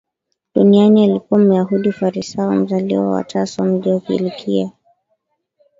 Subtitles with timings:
[0.55, 4.71] duniani Alikuwa Myahudi Farisayo mzaliwa wa Tarso mji wa Kilikia